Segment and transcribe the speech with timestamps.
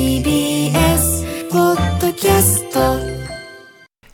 [0.00, 2.80] TBS ポッドキャスト。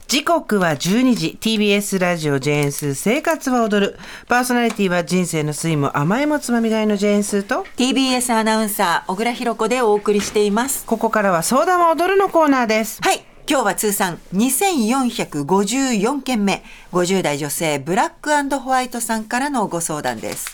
[0.08, 3.98] 時刻は12時 TBS ラジオジェーンスー生活は踊る。
[4.26, 10.84] パーソナリティは人生の酸いも甘いもつまみがいのジェーンスーと TBS アナウンサー小倉弘子でお送りしています。
[10.86, 13.00] ここからは相談は踊るのコーナーです。
[13.00, 20.48] はい今日は通算2454件目50代女性ブラックホワイトさんからのご相談です。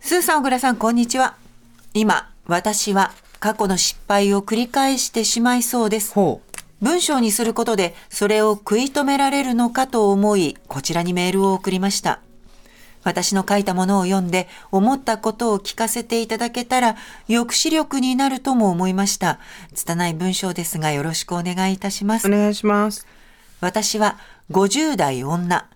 [0.00, 1.36] スーさん小倉さんこんにちは。
[1.94, 6.12] 今私は過去の失敗を繰り返してしまいそうです。
[6.12, 6.42] ほ
[6.80, 12.18] 文章にすることでそれを食い止められるのかと思いこちらにメールを送りました。
[13.04, 16.96] 私の書いたものを読んで思ったことを聞かせていただけたら
[17.28, 19.38] 抑止力になるとも思いました。
[19.72, 22.28] 拙い文章ですがよろしくお願いいたします。
[22.28, 23.06] うお願いします。
[23.60, 24.18] 私は
[24.50, 25.68] 50代女。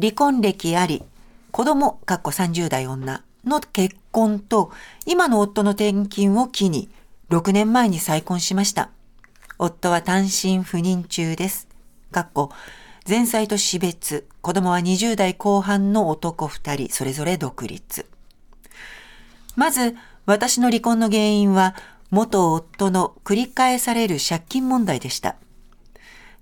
[0.00, 1.02] 離婚歴あり。
[1.50, 4.72] 子供かっこ30代女の結婚と
[5.06, 6.90] 今の夫の転勤を機に
[7.30, 8.90] 6年前に再婚しました
[9.58, 11.68] 夫は単身赴任中です。
[12.10, 12.50] かっこ
[13.08, 18.06] 前妻と死別、子供は20代後半の男2人、それぞれ独立。
[19.56, 21.74] まず、私の離婚の原因は、
[22.10, 25.36] 元夫の繰り返される借金問題でした。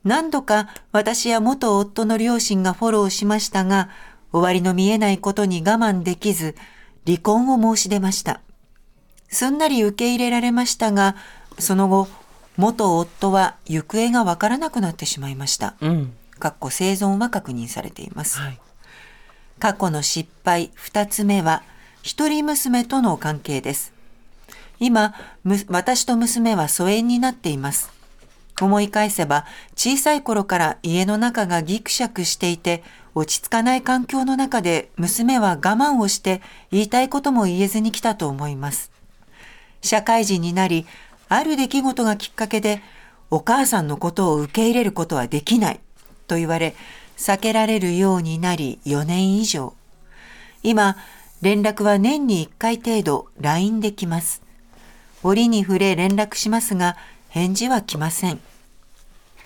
[0.04, 3.88] 何度か私や元夫の両親がフォローしましたが、
[4.32, 6.54] 終わりの見えないことに我慢できず、
[7.08, 8.42] 離婚を申し出ました。
[9.30, 11.16] すんなり受け入れられましたが、
[11.58, 12.06] その後、
[12.58, 15.74] 元夫は行方がわからなくなってしまいました。
[15.80, 18.38] うんかっこ生存は確認されています。
[18.38, 18.60] はい
[19.58, 21.64] 過去の失敗二つ目は
[22.02, 23.92] 一人娘との関係です。
[24.78, 27.90] 今、む私と娘は疎遠になっています。
[28.60, 32.82] 思い返せば小さい頃から家の中がギクシャクしていて
[33.14, 38.90] 落ち着かない環境の中で娘は我慢をして言いたいことも言えずに来たと思います。
[39.80, 40.86] 社会人になり、
[41.28, 42.82] ある出来事がきっかけで
[43.30, 45.80] お母さんのことを受け入れることはできない
[46.26, 46.74] と言われ
[47.16, 49.74] 避けられるようになり4年以上。
[50.62, 50.96] 今、
[51.42, 54.42] 連絡は年に1回程度 LINE できます。
[55.22, 56.96] 折に触れ連絡しますが
[57.28, 58.40] 返事は来ません。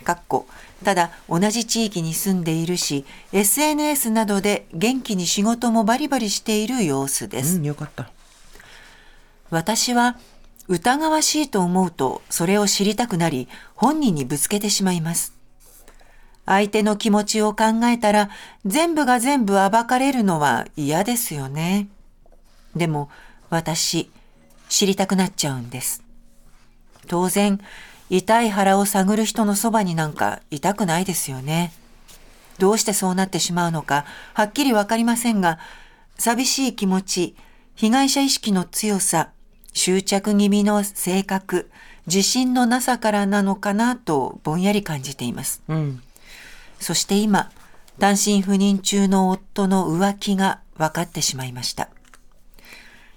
[0.03, 0.47] かっこ
[0.85, 7.57] ただ同じ地域に住んでいるし SNS などで元気に仕事もバリバリしている様子です。
[7.57, 8.11] うんよかった
[9.51, 10.17] 私は
[10.69, 15.35] 疑わしいと思うとそれを知りたくなり本人にぶつけてしまいます。
[16.45, 18.31] 相手の気持ちを考えたら
[18.65, 21.89] 全部が全部暴かれるのは嫌ですよね。
[22.75, 23.11] でも
[23.51, 24.11] 私
[24.69, 26.03] 知りたくなっちゃうんです。
[27.07, 27.61] 当然
[28.15, 31.73] 痛い腹を探る人のそばになんかいたくないですよね。
[32.59, 35.59] どうしてそうなってしまうのかはっきりわかりませんが
[36.19, 37.37] 寂しい気持ち
[37.75, 39.31] 被害者意識の強さ
[39.73, 41.71] 執着気味の性格
[42.07, 45.63] 自信のなさからなのかなとぼんやり感じています。
[45.69, 46.03] うん
[46.79, 47.51] そして今、
[48.01, 51.89] 単身赴任中の夫の浮気が分かってしまいました。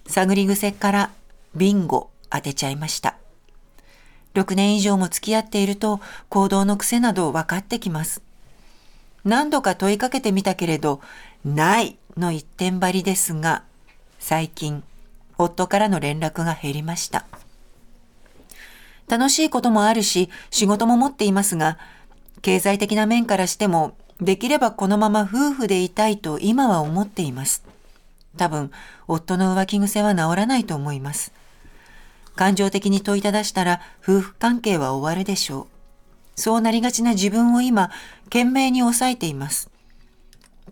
[0.08, 1.12] 探り癖から
[1.56, 3.18] ビンゴ当てちゃいました。
[4.36, 8.22] 6年以上も付き合っていると行動の癖など分かってきます。
[9.24, 11.02] 何度か問いかけてみたけれど、
[11.44, 13.64] ないの一点張りですが、
[14.20, 14.84] 最近、
[15.38, 17.26] 夫からの連絡が減りました。
[19.08, 21.78] 楽しいこともあるし、仕事も持っていますが、
[22.42, 27.64] 経済的な面からしても、できればこのまま夫婦でいたいと今は思っています。
[28.38, 28.72] 多分、
[29.08, 31.32] 夫の浮気癖は治らないと思います。
[32.36, 35.68] 感情的に問いただしたら夫婦関係は終わるでしょ
[36.38, 36.40] う。
[36.40, 37.92] そうなりがちな自分を今、
[38.26, 39.70] 懸命に抑えています。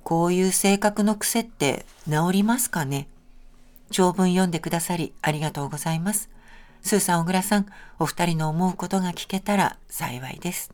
[0.04, 3.08] こういう性格の癖って治りますかね？
[3.92, 6.30] 長文読んでくださりありがとうございます。
[6.82, 7.66] スーさん、小倉さん、
[8.00, 10.72] お二人の思うことが聞けたら幸いです。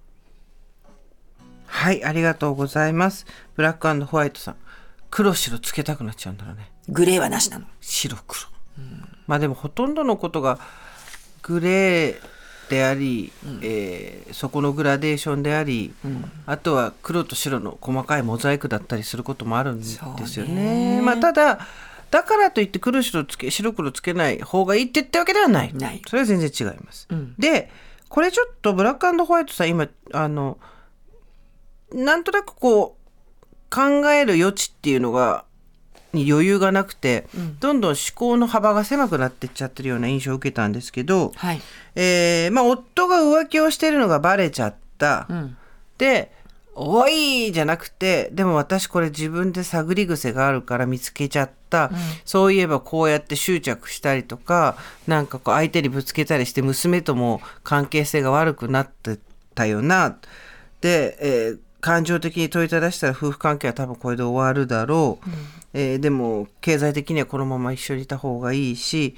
[1.72, 4.56] はいありがとうございますブラックホワイトさん
[5.12, 7.68] 黒白つけたくなっちゃうんだろうねグレーはなしなの。
[7.80, 8.42] 白黒、
[9.30, 10.58] まあでもほとんどのことが
[11.44, 12.16] グレー
[12.68, 13.32] であり、
[13.62, 15.94] えーそこのグラデーションであり、
[16.48, 20.98] あとは黒と白の細かいモザイクだったりすることもあるんですよね。
[20.98, 21.60] ねまあただ
[22.10, 25.74] だからといって黒白つけ白黒つけない方がいいって言ったわけではない。
[25.76, 27.08] ないそれは全然違います。
[27.12, 27.70] うんで
[28.08, 30.58] これちょっとブラックホワイトさん今あの
[31.94, 35.46] なんとなくこう考える余地っていうのが
[36.14, 37.28] に余裕がなくて、
[37.60, 41.62] どんどん思考の幅が狭くなってっちゃってるような印象を受けたんですけど、はい。
[41.96, 45.58] えーまあ、夫が浮気をしてるのがバレちゃった、うん。
[45.98, 46.32] で
[46.82, 51.92] おいじゃなくてでも私これ自分で探り癖があるから見つけちゃった、
[52.24, 59.20] そういえばこうやって執着したりとかなんかこう相手にぶつけたりして娘とも関係性が悪くなって
[59.56, 60.18] たよな。
[60.80, 65.30] で、えー感情的に問いただしたら夫婦関係は多分これで終わるだろう、
[65.74, 69.16] えーでも経済的にはこのまま一緒にいた方がいいし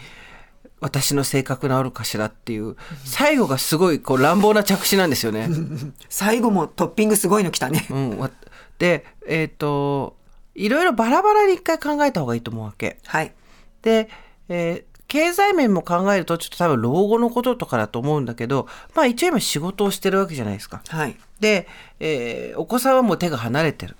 [0.82, 2.76] 私の性格治るかしらっていう
[3.06, 5.48] 最後がすごいこう乱暴な着地なんですよね。
[6.10, 7.86] 最後もトッピングすごいの来たね。
[7.92, 8.32] うん、わ
[8.80, 10.18] でえっ、と
[10.56, 12.98] いろいろバラバラに一回考えた方がいいと思うわけ。
[13.06, 13.34] はい。
[13.82, 14.10] で、
[14.50, 20.82] えー経済面も考えるとちょっと多分老後のこととかだと思うんだけどまあ一応今仕事をしてるわけじゃないですか。
[20.88, 21.18] はい。
[21.42, 21.68] で、
[22.00, 23.98] えーお子さんはもう手が離れてる。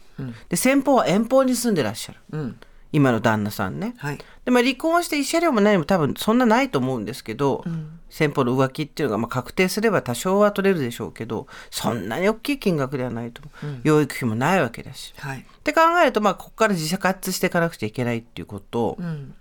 [0.50, 2.20] で先方は遠方に住んでらっしゃる。
[2.32, 2.60] うん。
[2.94, 3.94] 今の旦那さんね。
[3.98, 4.18] はい。
[4.44, 7.64] でまあ、離婚して慰謝料も何も多分そんなないと思うんですけど、
[8.10, 15.14] 先方の浮気っていうのがまあ確定すれば多少は取れるでしょうけどそんなに大きい金額ではないと思う、養育費もないわけだし。
[15.18, 15.40] はい。
[15.40, 19.36] って考えるとまあここから自活していかなくちゃいけないっていうことうん。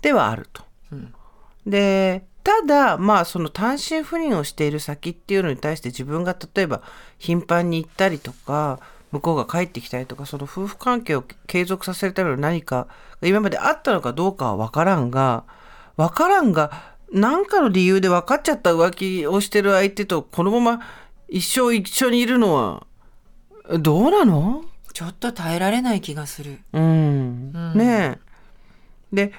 [0.00, 0.62] ではあると。
[1.66, 6.80] でただまあその単身赴任をしている先っていうのに対して自分が例えば
[7.18, 12.88] 頻繁に行ったりとか向こうが帰ってきたりとかその夫婦関係を継続させるための何か
[13.20, 15.44] が今まであったのかどうかは分からんが
[15.96, 20.80] 分からんが何かの理由で分かっちゃった浮気をしてる相手とこのまま
[21.28, 22.86] 一生一緒にいるのは
[23.80, 24.64] どうなの？
[24.92, 26.58] ちょっと耐えられない気がする。
[26.72, 28.18] うん、ねえ。
[29.12, 29.32] で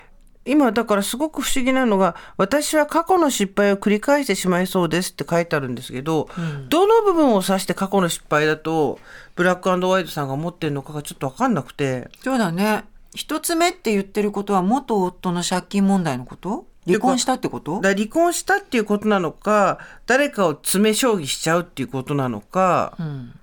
[0.50, 6.28] 今だからすごく不思議なのが私は過去の失敗を繰り返してしまいそうですって書いてあるんですけど、
[6.70, 9.00] どの部分を指して過去の失敗だと
[9.36, 12.84] ブラックホワイトさんが持ってるのかがちょっと分かんなくてそうだね。
[13.16, 16.68] 一つ目って言ってることは元夫の借金問題のこと？
[16.86, 17.82] 離婚したってこと？
[17.82, 23.34] だ離婚したっていうことなのか誰かを詰め将棋しちゃうっていうことなのか、うん。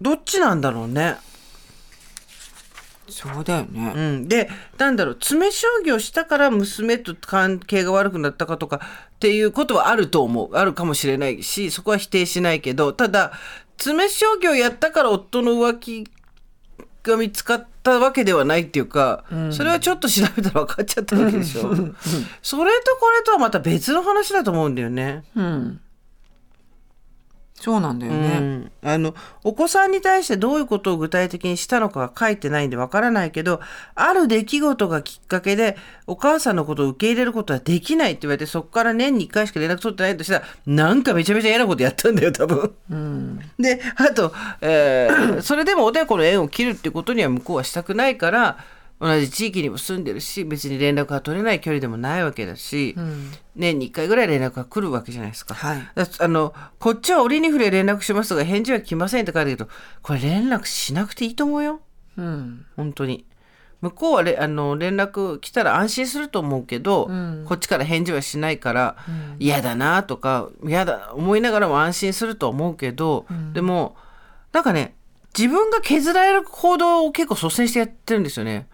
[0.00, 1.16] どっちなんだろうね。
[3.08, 3.92] そうだよね。
[3.94, 4.48] うん、で
[4.78, 8.80] なんだろう詰め将棋をしたから娘と関係が悪くなったかとか
[9.16, 13.32] っていうことはあると思うあるかもしれないしそこは否定しないけどただ
[13.76, 16.04] 詰め将棋をやったから夫の浮気
[17.02, 21.62] が見つかったわけではないっていうか、それはちょっと調べたら分かっちゃったわけでしょ。
[22.42, 25.22] それとこれとはまた別の話だと思うんだよね。
[25.36, 25.80] うん。
[27.64, 28.38] そうなんだようね。
[28.40, 33.62] ん、あのお子さんに対してどういうことを具体的にしたのかが書いてないんでわからないけど
[33.94, 43.40] ある出来事がきっかけでお母さんのことを受け入れることはできないって言われてそこから年に1回しか連絡取ってないとしたらなんかめちゃめちゃ嫌なことやったんだよ多分。
[43.58, 48.58] であと、えーそれでもおでこの縁を切るってことには向こうはしたくないから
[49.00, 52.94] 同じ地域にも住んでるし別に連絡が取れない距離でもないわけだし、
[53.56, 55.54] 年に1回ぐらい連絡が来るわけじゃないですか。
[55.54, 55.88] はい。
[55.94, 59.70] だあのこっちは折に触れ連絡しますが返事は来ませんって書いてあるけど
[60.02, 61.80] これ連絡しなくていいと思うよ。
[62.16, 62.66] うん。
[62.76, 63.26] 本当に。
[63.80, 67.10] 向こうはれあの連絡来たら安心すると思うけど、
[67.46, 68.96] こっちから返事はしないから
[69.38, 73.96] 嫌、だなとか嫌だ思いながらも安心すると思うけど、でも
[74.52, 74.94] なんかね
[75.36, 78.68] 自分が削られる行動を結構率先してやってるんですよね。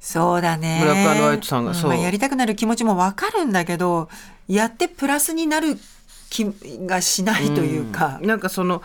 [0.00, 0.78] そうだね。
[0.80, 1.90] ブラックホワイトさんがそう。
[1.90, 4.08] まあ、やりたくなる気持ちもわかるんだけど、
[4.48, 5.76] やってプラスになる
[6.30, 6.46] 気
[6.86, 8.18] がしないというか。
[8.22, 8.82] なんかその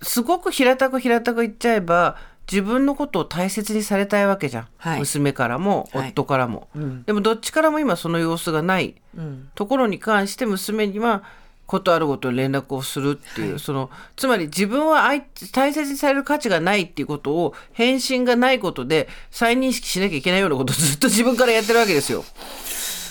[0.00, 2.16] すごく平たく平たく言っちゃえば
[2.50, 5.00] 自分のことを大切にされたいわけじゃん、はい。
[5.00, 6.10] 娘からもはい。
[6.10, 7.02] 夫からも、うん。
[7.04, 9.48] でもどっちからも今その様子がないうん。
[9.54, 11.24] ところに関して娘には
[11.66, 22.24] ことあるごとに連絡をするっていう、そのつまり自分は相大切にされる価値がないっていうことを返信がないことで再認識しなきゃいけないようなことをずっと 自分からやってるわけですよ。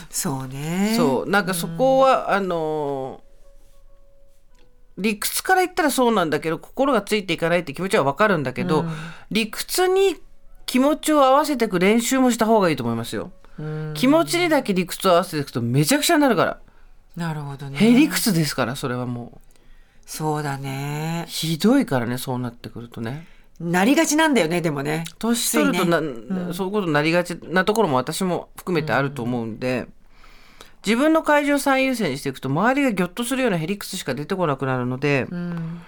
[0.10, 0.93] そうね。
[0.95, 3.33] そうなんかそこは、あのー
[4.95, 8.86] 理屈から言ったらそうなんだけど心がついていかないって気持ちはわかるんだけど、
[9.31, 10.17] 理屈に
[10.67, 13.31] 気持ちを合わせていく練習もした方がいいと思いますよ。
[13.95, 16.60] 気持ちにだけ理屈を合わせていくとめちゃくちゃになるから。
[17.15, 17.77] なるほどね。
[17.77, 19.39] へりくつですからそれはもう
[20.05, 21.25] そうだね。
[21.27, 23.27] ひどいからねそうなってくるとね。
[23.60, 25.05] なりがちなんだよね、でもね。
[25.20, 29.88] 年取るとな、ねそういうことになりがちなところも私も含めてあると思うんで、
[30.86, 35.82] 自分の会場最優先にしていくと周りがギョッとするようなへりくつしか出てこなくなるので、うん。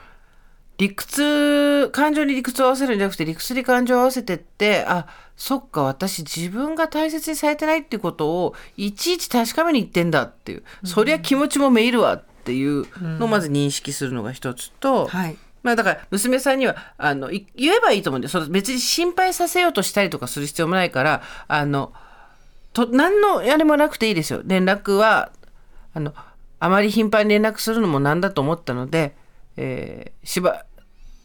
[0.78, 15.38] 理屈感情に理屈を合わせるんじゃなくて理屈に感情を合わせてってあそっか私自分が大切にされてないっていうことをいちいち確かめに言ってんだっていう、そりゃ気持ちもめいるわっていうのをまず認識するのが一つと、はい。
[15.64, 21.92] まあだから娘さんにはあのい言えばいいと思うんでその別に心配させようとしたりとかする必要もないからあの
[22.72, 24.42] と何のやれもなくていいですよ。
[24.46, 25.32] 連絡は
[25.96, 26.14] あの
[26.60, 29.16] あまり頻繁に連絡するのもなんだと思ったので、
[29.58, 30.66] えーしば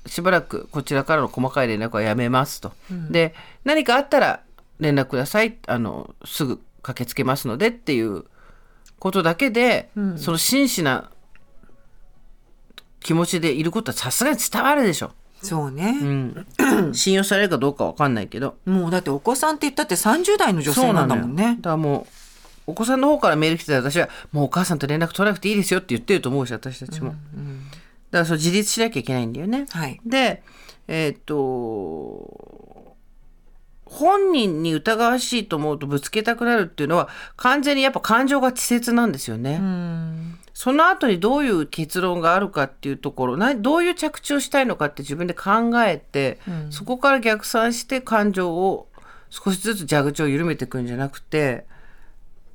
[0.06, 2.72] しばらくこちらからの細かい連絡はやめますと、
[3.10, 4.40] で何かあったら
[4.78, 5.56] 連絡ください。
[5.66, 8.24] あのすぐ駆けつけますのでっていう
[8.98, 11.10] ことだけで、その真摯な
[13.00, 16.46] 気持ちでいることはさすがに伝わるでしょ、そうね、うん、
[16.92, 18.56] 信用されるかどうかわかんないけど。
[18.66, 21.56] もうだってお子さんって言ったって30代の女性なんだもんね。
[21.60, 22.06] だからも
[22.66, 27.14] うお子さんの方からメール来てたら私はもうお母さんと連絡取らなくていいですよって言ってると思うし私たちも、
[28.10, 30.00] だからそう自立しなきゃいけないんだよね、はい。
[30.04, 30.42] で
[30.88, 32.96] えーっと
[33.84, 40.38] 本人に疑わしいと思うとぶつけたくなるっていうのは完全にやっぱ感情が稚拙なんですよね、うん。
[40.54, 46.38] その後にどういう結論があるかっていうところなどういう着地をしたいのかって自分で考えて、
[46.70, 48.86] そこから逆算して感情を
[49.28, 51.66] 少しずつ蛇口を緩めていくんじゃなくて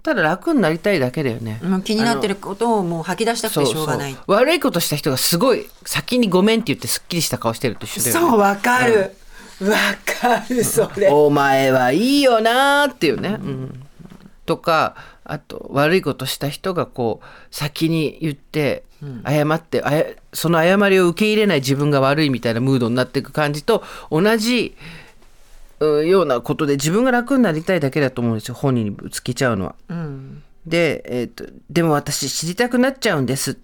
[0.06, 1.60] ただ楽になりたいだけだよね。
[1.64, 4.16] もう気になってることをもう吐き出したくてしょうがない。
[4.28, 8.30] 悪いことした人がすごい先にごめんって言ってすっきりした顔してると一緒だよね。
[8.30, 9.16] そうわかる。
[9.62, 11.10] わ、かるそれ。
[11.10, 13.30] お前はいいよなーっていうね。
[13.30, 13.84] うん。
[14.46, 18.84] とかあと悪いことした人がこう先に言って
[19.26, 24.82] 謝って、あやその謝りを受け入れない自分が悪いみたいなムードになっていく感じと同じう
[25.79, 28.55] ようなことで自分が楽になりたいだけだと思うんですよ。
[28.55, 29.75] 本人にぶつけちゃうのは。
[29.89, 30.44] うん。
[30.65, 33.58] で、えーと、でも私知りたくなっちゃうんです。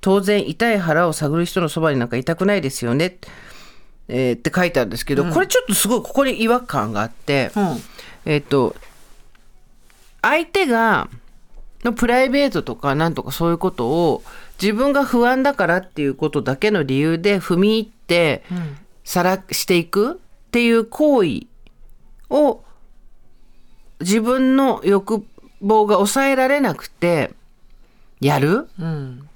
[0.00, 3.18] 当然痛い腹を探る人のそばになんかいたくないですよね。
[4.08, 7.76] えーって書いてあるんですけど、これちょっとすごいここに違和感があって、うん。
[8.24, 8.76] えっ、と
[10.22, 11.08] 相手が
[11.84, 14.22] のプライベートとかなんとかそういうことを
[14.60, 18.42] 自分が不安だからっていうことだけの理由で踏み入って
[19.04, 20.16] さらしていくっ
[20.50, 21.46] ていう行為
[22.30, 22.62] を
[24.00, 25.24] 自分の欲
[25.62, 27.32] 望が抑えられなくて
[28.20, 28.68] やる？
[28.78, 29.28] うん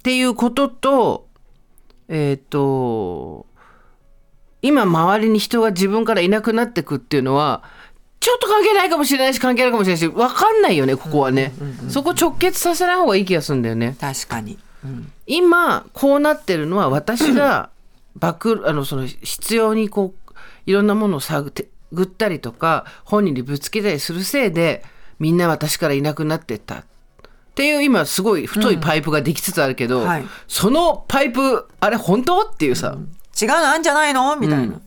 [0.00, 1.26] っていうことと
[2.08, 3.46] えっ、と
[4.62, 7.62] 今周りに人が自分からいなくなってくっていうのは
[8.18, 11.52] ちょっと関係ないかもしれないし関係あるかもしれないし分かんないよねここはね、
[11.88, 13.96] そこ直結させない方がいい気がするんだよね。
[14.00, 15.12] 確かに、うん。
[15.26, 17.70] 今こうなってるのは私が
[18.20, 18.34] あ
[18.72, 20.32] のその必要にこう
[20.66, 24.84] いろんなものを探ってぐったりとか本人にぶつけたりするせいで
[25.18, 26.76] みんな私からいなくなってった。
[26.76, 26.82] っ
[27.54, 30.24] ていう今すごい太いパイプができつつあるけど、はい。
[30.46, 32.42] そのパイプあれ本当？
[32.42, 32.96] っていうさ、
[33.40, 33.54] 違うの？
[33.72, 34.34] あんじゃないの？
[34.36, 34.80] みたいな、だか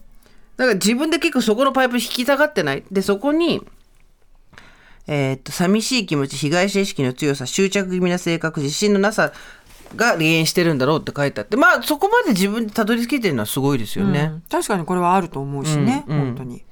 [0.58, 2.84] ら自分で結構そこのパイプ引きたがってない。
[2.90, 3.62] でそこに
[5.06, 9.34] えーっと寂しい気持ち被害者意識の強さ執着気味な性格自信のなさ
[9.96, 11.58] が離縁してるんだろうって書いてあって。
[11.58, 14.32] まあそこまで自分でたどり着けてるのはすごいですよね。
[14.34, 14.42] うん。
[14.50, 16.26] 確かにこれはあると思うしね、うんうん。
[16.28, 16.64] 本当に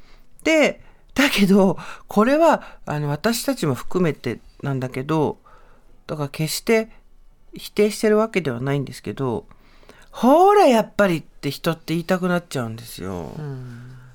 [0.43, 0.81] で
[1.13, 5.37] だけどこれはあの私たちも含めてなんだけど
[6.07, 6.89] だから決して
[7.53, 9.45] 否定してるわけではないんですけど
[10.11, 13.31] ほらやっぱりって人って言いたくなっちゃうんですよ。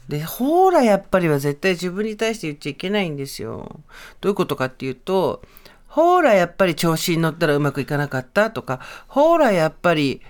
[0.08, 3.80] でほらやっぱりは絶対自分に対して言っちゃいけないんですよ。
[4.20, 5.42] どういうことかっていうと
[5.88, 10.20] ほらやっぱり調子に乗ったらうまくいかなかったとかほらやっぱり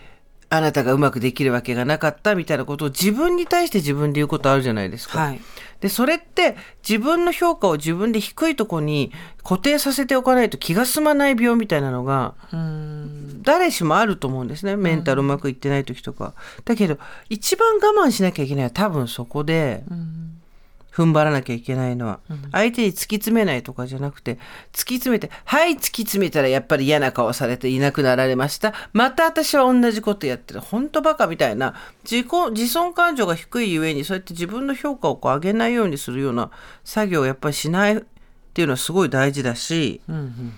[0.48, 5.18] あなたがうまくできるわけがなかったみたいなことを自分に対して自分で言うことあるじゃないですか。
[5.18, 5.40] はい。
[5.80, 6.56] でそれって
[6.88, 9.12] 自分の評価を自分で低いとこに
[9.42, 13.42] 固定させておかないと気が済まない病みたいなのがうん。
[13.42, 14.76] 誰しもあると思うんですね。
[14.76, 16.34] メンタルうまくいってない時とか。
[16.64, 16.98] だけど
[17.28, 19.84] 一番我慢しなきゃいけないのは多分そこで
[20.96, 22.20] 踏ん張らなきゃいけないのは。
[22.52, 24.38] 相手に突き詰めないとかじゃなくて
[24.72, 28.72] 突き詰めてはい突き詰めたらやっぱり嫌な顔されていなくなられました。
[28.94, 30.60] また私は同じことやってる。
[30.60, 36.50] 本当バカみたいな自己自尊感情が低いゆえにそうやって自分の評価をこう上げないようにするような
[36.82, 38.00] 作業をやっぱりしないっ
[38.54, 40.00] ていうのはすごい大事だし、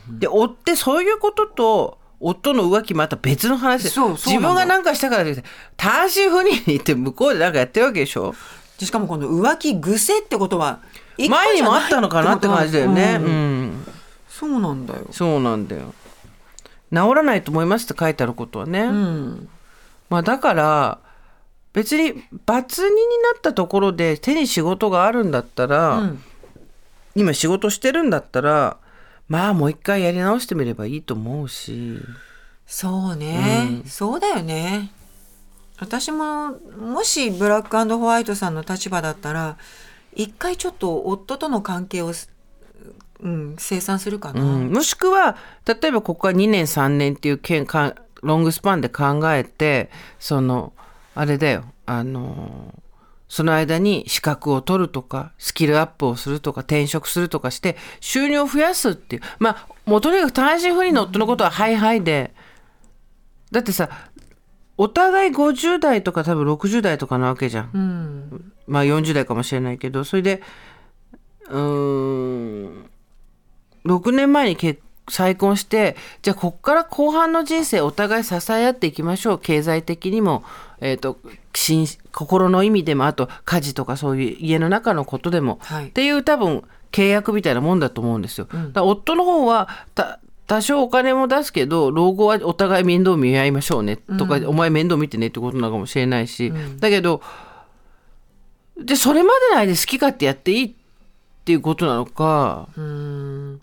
[0.09, 5.42] で追ってそういうことと夫の浮気また別の話で自なんだ分が何かしたからって
[5.76, 8.35] 単身赴任に行って向こうで何かやってるわけでしょ
[8.78, 10.80] でしかもこの浮気癖ってことは
[11.18, 13.18] 前にじゃないもあったのかなって感じだよね。
[13.20, 13.85] うんうん
[14.28, 15.06] そうなんだよ。
[15.11, 15.92] そうなんだよ。
[16.92, 18.82] 治らないと思いますって書いてあることはね。
[18.82, 19.49] うん。
[20.08, 20.99] まあだから
[21.73, 26.23] 別にバツ2になったところで手に仕事があるんだったら、うん
[27.16, 28.76] 今仕事してるんだったら
[29.28, 31.99] まあもう一回やり直してみればいいと思うし。
[32.64, 34.92] そうね、そうだよね。
[35.80, 39.58] 私ももしブラックホワイトさんの立場だったら
[40.14, 42.12] 一回ちょっと夫との関係を、
[43.20, 44.42] うん、清算するかな。
[44.42, 50.73] うん、もしくは例えばここは2年3年っていう件かロングスパンで考えてその
[51.14, 52.75] あれだよあの
[53.28, 59.23] その間に資格を取るとかスキルアップをするとか転職するとかして収入を増やすっていう。
[59.38, 62.35] まあもうとにかく単身赴任の夫のことははいはいで。
[63.50, 63.88] だってさ
[64.78, 67.70] お互い50代とか多分60代とかなわけじゃん。
[67.75, 68.52] うん。
[68.66, 70.40] まあ40代かもしれないけどそれで
[71.50, 72.90] うーん
[73.85, 79.38] 6年前に結再婚してじゃあこっから後半の人生お互い支え合っていきましょう。
[79.38, 80.44] 経済的にも、
[80.80, 81.18] えー、と
[81.54, 85.88] 心心の意味でもあと家事とかそういう家の中のことでも、はい。
[85.88, 88.47] っていう多分契約みたいなもんだと思うんですよ。
[88.47, 97.23] だから夫の方はた多少お金も出すけど老後はお互い面倒見合いましょうねとか、お前面倒見てねってことなのかもしれないし、だけど
[98.78, 100.73] でそれまでの間好き勝手やっていいっ
[101.45, 103.61] ていうことなのか、うん。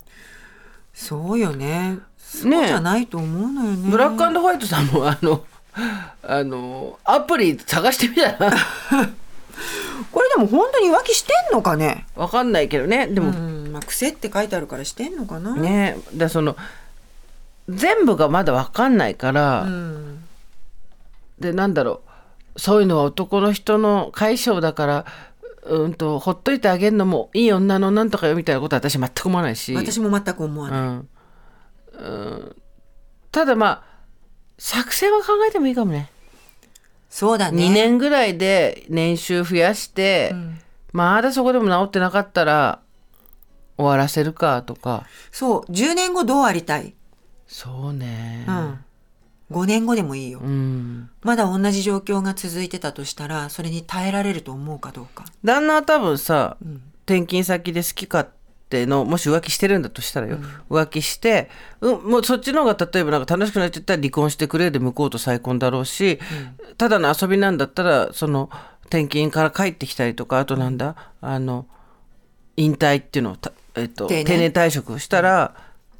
[0.92, 1.98] そうよね。
[2.18, 3.90] そうじゃないと思うのよね。
[3.90, 5.44] ブラックホワイトさんもあの
[6.22, 8.52] あのアプリ探してみたら。
[10.12, 12.06] これでも本当に浮気してんのかね？
[12.14, 13.06] わかんないけどね。
[13.06, 15.54] でも、うんまあ癖って書いてあるからしてんのかな。
[15.54, 16.56] ねだその
[17.68, 20.24] 全部がまだわかんないから、うん。
[21.38, 22.00] でなんだろ
[22.54, 25.06] うそういうのは男の人の解消だから
[25.64, 29.74] うんとほっといてあげるのもいい女のなんとかよみたいなことは私全く思わないし。
[29.74, 31.08] 私も全く思わない、うん。
[31.98, 32.56] うん。
[33.30, 33.82] ただまあ
[34.58, 36.08] 作戦は考えてもいいかもね。
[37.10, 37.62] そうだね。
[37.62, 40.34] 2年ぐらいで年収増やして、
[40.92, 42.80] まだそこでも治ってなかったら
[43.76, 45.06] 終わらせるかとか。
[45.30, 46.94] そう10年後どうありたい、
[47.46, 48.44] そうね。
[48.48, 48.78] うん、
[49.50, 51.10] 5年後でもいいよ、うん。
[51.22, 55.24] まだ同じ状況が続いてたとしたらそれに耐えられると思うかどうか。
[55.44, 56.80] 旦那は多分さ、ん。
[57.06, 58.28] 転勤先で好き勝
[58.68, 61.48] 手のもし浮気してるんだとしたらよ、浮気して、
[61.80, 66.18] うん、もうそっちの方が例えばなんか楽しくなっちゃったら離婚してくれで向こうと再婚だろうし、
[66.76, 68.50] ただの遊びなんだったらその
[68.86, 71.12] 転勤から帰ってきたりとかあとなんだ？
[71.20, 71.66] あの
[72.56, 75.54] 引退っていうのをた、えっと、定定年年退職したら、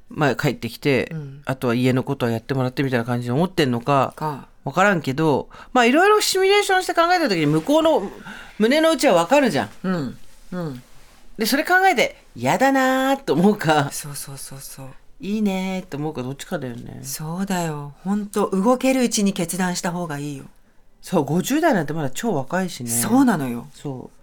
[0.09, 1.13] まあ、帰ってきて、
[1.45, 4.15] あとは家のことはやってもらってみたいな感じに思ってんのか。
[4.17, 4.49] か。
[4.65, 8.11] 分からんけどまあいろいろシミュレーションして考えた時に向こうの
[8.59, 9.71] 胸の内は分かるじゃん。
[9.85, 10.19] うん。
[10.53, 10.83] うん。
[11.39, 13.91] でそれ考えて嫌だなーと思うか。
[13.93, 14.87] そうそうそうそう。
[15.21, 16.99] いいねーって思うかどっちかだよね。
[17.03, 17.95] そうだよ。
[18.03, 20.45] 本当動けるうちに決断した方がいいよ、
[21.01, 22.91] そう50代なんてまだ超若いしね。
[22.91, 23.69] そうなのよ。
[23.73, 24.16] そう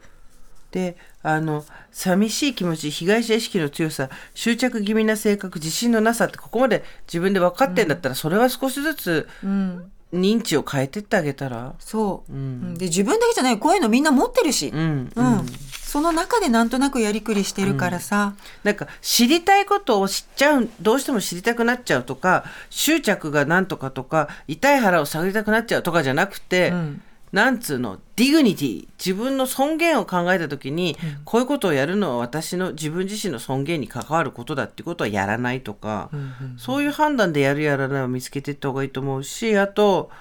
[0.73, 9.91] であの寂しい気持ち被害者意識の強さ執着気味な性格自信のなさってここまで自分で分かってんだったら、それは少しずつうん。
[10.13, 11.73] 認知を変えてってあげたら。
[11.79, 12.39] そう、うん。
[12.39, 12.41] う
[12.73, 12.73] ん。
[12.75, 15.11] で自分だけじゃないこういうのみんな持ってるし、うん。
[15.15, 15.45] うん。
[15.93, 27.01] その中でなんとなくやりくりしてるからさ、なんか知りたいことを知っちゃうどうしても知りたくなっちゃうとか執着がなんとかとか痛い腹を探りたくなっちゃうとかじゃなくて、うん
[27.33, 27.99] なんつうの？
[28.15, 36.11] dignity 自分の尊厳を考えた時に、こういうことをやるのは私の自分自身の尊厳に関わることだっていうことはやらないとか、
[36.57, 40.11] そういう判断でやるやらないを見つけていった方がいいと思うしあと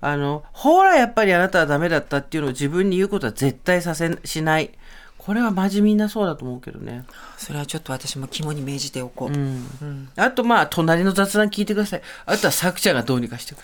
[0.00, 4.70] あのほらやっぱりあなたはダメだったっていうのを自分に言うことは絶対させしない。
[5.18, 7.04] これはマジみんなそうだと思うけどね。
[7.36, 10.08] それはちょっと私も肝に銘じておこう、うん。
[10.16, 12.02] あとまあ隣の雑談聞いてください。
[12.26, 13.62] あとはさくちゃんがどうにかしてくれ